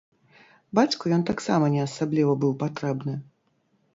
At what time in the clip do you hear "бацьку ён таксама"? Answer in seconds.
0.79-1.69